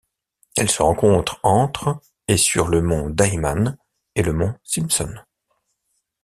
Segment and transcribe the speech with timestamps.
[0.57, 3.77] Elle se rencontre entre et sur le mont Dayman
[4.15, 5.13] et le mont Simpson.